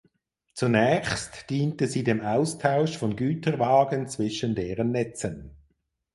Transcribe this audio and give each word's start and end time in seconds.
Zunächst 0.55 1.47
diente 1.51 1.85
sie 1.85 2.03
dem 2.03 2.21
Austausch 2.21 2.97
von 2.97 3.15
Güterwagen 3.15 4.07
zwischen 4.07 4.55
deren 4.55 4.89
Netzen. 4.89 5.51